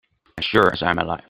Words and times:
As 0.37 0.45
sure 0.45 0.71
as 0.73 0.81
I 0.81 0.89
am 0.91 0.99
alive. 0.99 1.19